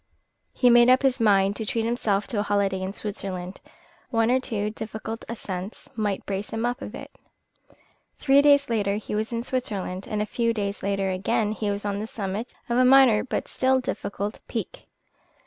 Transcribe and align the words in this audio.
He 0.51 0.71
made 0.71 0.89
up 0.89 1.03
his 1.03 1.19
mind 1.19 1.55
to 1.57 1.63
treat 1.67 1.85
himself 1.85 2.25
to 2.25 2.39
a 2.39 2.41
holiday 2.41 2.81
in 2.81 2.91
Switzerland. 2.91 3.61
One 4.09 4.31
or 4.31 4.39
two 4.39 4.71
difficult 4.71 5.23
ascents 5.29 5.89
might 5.95 6.25
brace 6.25 6.49
him 6.49 6.65
up 6.65 6.81
a 6.81 6.87
bit. 6.87 7.11
Three 8.17 8.41
days 8.41 8.67
later 8.67 8.95
he 8.95 9.13
was 9.13 9.31
in 9.31 9.43
Switzerland, 9.43 10.07
and 10.09 10.19
a 10.19 10.25
few 10.25 10.55
days 10.55 10.81
later 10.81 11.11
again 11.11 11.51
he 11.51 11.69
was 11.69 11.85
on 11.85 11.99
the 11.99 12.07
summit 12.07 12.55
of 12.67 12.79
a 12.79 12.83
minor 12.83 13.23
but 13.23 13.47
still 13.47 13.79
difficult 13.79 14.39
peak. 14.47 14.87